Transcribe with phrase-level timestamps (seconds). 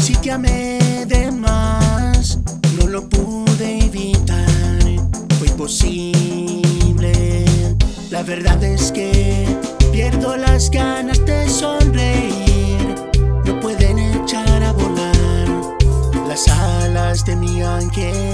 [0.00, 2.38] Si te amé de más,
[2.78, 4.78] no lo pude evitar,
[5.36, 7.12] fue imposible.
[8.12, 9.48] La verdad es que
[9.90, 12.94] pierdo las ganas de sonreír,
[13.44, 15.48] no pueden echar a volar
[16.28, 18.27] las alas de mi ángel.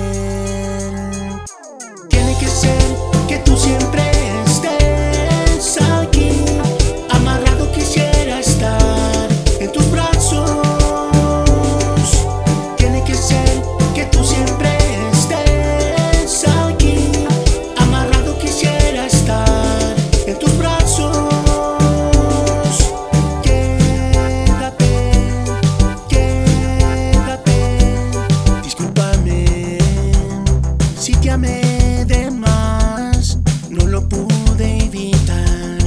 [31.25, 33.39] Te amé de más,
[33.71, 35.79] no lo pude evitar,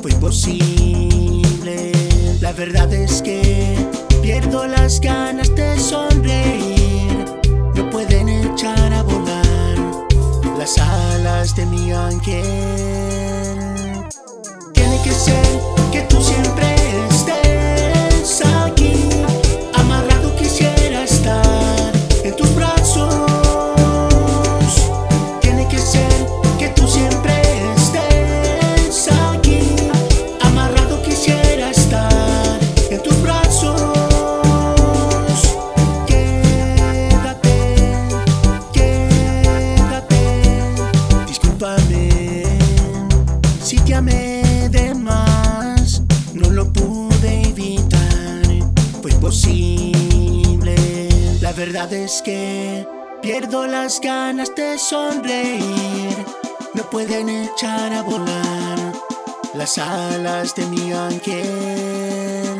[0.00, 1.92] fue imposible.
[2.40, 3.76] La verdad es que
[4.22, 7.26] pierdo las ganas de sonreír,
[7.74, 9.76] no pueden echar a volar
[10.56, 12.67] las alas de mi ángel.
[51.86, 52.84] Es que
[53.22, 56.16] pierdo las ganas de sonreír,
[56.74, 58.92] no pueden echar a volar
[59.54, 62.57] las alas de mi ángel.